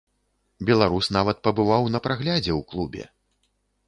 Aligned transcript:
Беларус 0.69 1.09
нават 1.17 1.41
пабываў 1.47 1.85
на 1.97 2.01
праглядзе 2.07 2.47
ў 2.47 2.61
клубе. 2.73 3.03